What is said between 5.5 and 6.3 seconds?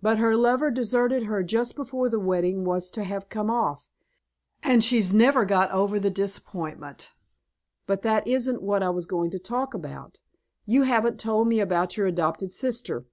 over the